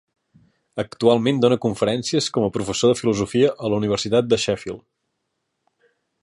[0.83, 4.83] Actualment dóna conferències com a professor de filosofia a la Universitat de Sheffield.